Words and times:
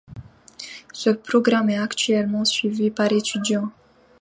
Ce 0.93 1.11
programme 1.11 1.69
est 1.69 1.77
actuellement 1.77 2.43
suivi 2.43 2.89
par 2.89 3.11
étudiants. 3.11 3.71